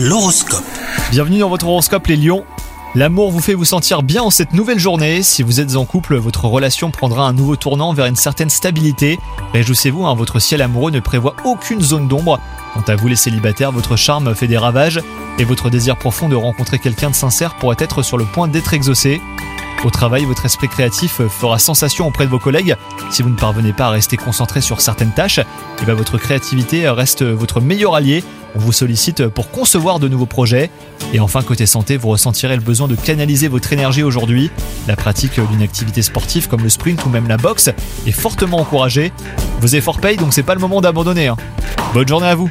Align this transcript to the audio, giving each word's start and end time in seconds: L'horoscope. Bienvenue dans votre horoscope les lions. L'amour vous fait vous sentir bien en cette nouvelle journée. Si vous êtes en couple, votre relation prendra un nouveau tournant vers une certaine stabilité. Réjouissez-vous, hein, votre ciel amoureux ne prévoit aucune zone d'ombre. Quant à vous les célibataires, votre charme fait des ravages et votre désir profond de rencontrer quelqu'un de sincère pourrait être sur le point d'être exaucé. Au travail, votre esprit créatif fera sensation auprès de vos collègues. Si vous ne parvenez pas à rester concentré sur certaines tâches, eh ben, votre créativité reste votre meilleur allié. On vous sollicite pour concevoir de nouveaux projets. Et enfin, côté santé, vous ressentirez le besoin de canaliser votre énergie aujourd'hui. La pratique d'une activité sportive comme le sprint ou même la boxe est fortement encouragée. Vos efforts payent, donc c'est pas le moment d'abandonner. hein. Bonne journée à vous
L'horoscope. 0.00 0.62
Bienvenue 1.10 1.40
dans 1.40 1.48
votre 1.48 1.66
horoscope 1.66 2.06
les 2.06 2.14
lions. 2.14 2.44
L'amour 2.94 3.32
vous 3.32 3.40
fait 3.40 3.54
vous 3.54 3.64
sentir 3.64 4.04
bien 4.04 4.22
en 4.22 4.30
cette 4.30 4.52
nouvelle 4.52 4.78
journée. 4.78 5.24
Si 5.24 5.42
vous 5.42 5.58
êtes 5.58 5.74
en 5.74 5.84
couple, 5.86 6.14
votre 6.14 6.44
relation 6.44 6.92
prendra 6.92 7.26
un 7.26 7.32
nouveau 7.32 7.56
tournant 7.56 7.92
vers 7.92 8.06
une 8.06 8.14
certaine 8.14 8.48
stabilité. 8.48 9.18
Réjouissez-vous, 9.54 10.06
hein, 10.06 10.14
votre 10.14 10.38
ciel 10.38 10.62
amoureux 10.62 10.92
ne 10.92 11.00
prévoit 11.00 11.34
aucune 11.44 11.80
zone 11.80 12.06
d'ombre. 12.06 12.38
Quant 12.74 12.84
à 12.86 12.94
vous 12.94 13.08
les 13.08 13.16
célibataires, 13.16 13.72
votre 13.72 13.96
charme 13.96 14.36
fait 14.36 14.46
des 14.46 14.56
ravages 14.56 15.00
et 15.40 15.44
votre 15.44 15.68
désir 15.68 15.96
profond 15.96 16.28
de 16.28 16.36
rencontrer 16.36 16.78
quelqu'un 16.78 17.10
de 17.10 17.16
sincère 17.16 17.56
pourrait 17.56 17.74
être 17.80 18.02
sur 18.02 18.18
le 18.18 18.24
point 18.24 18.46
d'être 18.46 18.74
exaucé. 18.74 19.20
Au 19.84 19.90
travail, 19.90 20.24
votre 20.26 20.44
esprit 20.44 20.68
créatif 20.68 21.22
fera 21.28 21.58
sensation 21.58 22.06
auprès 22.06 22.24
de 22.24 22.30
vos 22.30 22.38
collègues. 22.38 22.76
Si 23.10 23.22
vous 23.22 23.30
ne 23.30 23.36
parvenez 23.36 23.72
pas 23.72 23.86
à 23.86 23.90
rester 23.90 24.16
concentré 24.16 24.60
sur 24.60 24.80
certaines 24.80 25.12
tâches, 25.12 25.40
eh 25.82 25.84
ben, 25.84 25.94
votre 25.94 26.18
créativité 26.18 26.88
reste 26.88 27.24
votre 27.24 27.60
meilleur 27.60 27.96
allié. 27.96 28.22
On 28.54 28.58
vous 28.58 28.72
sollicite 28.72 29.28
pour 29.28 29.50
concevoir 29.50 29.98
de 29.98 30.08
nouveaux 30.08 30.26
projets. 30.26 30.70
Et 31.12 31.20
enfin, 31.20 31.42
côté 31.42 31.66
santé, 31.66 31.96
vous 31.96 32.08
ressentirez 32.08 32.56
le 32.56 32.62
besoin 32.62 32.88
de 32.88 32.96
canaliser 32.96 33.48
votre 33.48 33.72
énergie 33.72 34.02
aujourd'hui. 34.02 34.50
La 34.86 34.96
pratique 34.96 35.40
d'une 35.50 35.62
activité 35.62 36.02
sportive 36.02 36.48
comme 36.48 36.62
le 36.62 36.68
sprint 36.68 37.04
ou 37.04 37.08
même 37.08 37.28
la 37.28 37.36
boxe 37.36 37.70
est 38.06 38.12
fortement 38.12 38.58
encouragée. 38.58 39.12
Vos 39.60 39.68
efforts 39.68 40.00
payent, 40.00 40.16
donc 40.16 40.32
c'est 40.32 40.42
pas 40.42 40.54
le 40.54 40.60
moment 40.60 40.80
d'abandonner. 40.80 41.28
hein. 41.28 41.36
Bonne 41.94 42.08
journée 42.08 42.28
à 42.28 42.34
vous 42.34 42.50